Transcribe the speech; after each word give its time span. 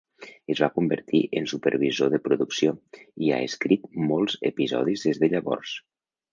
Es 0.51 0.61
va 0.61 0.69
convertir 0.77 1.21
en 1.41 1.49
supervisor 1.51 2.15
de 2.15 2.21
producció, 2.29 2.73
i 3.27 3.31
ha 3.35 3.39
escrit 3.53 3.87
molts 4.15 4.41
episodis 4.53 5.09
des 5.11 5.25
de 5.27 5.35
llavors. 5.37 5.79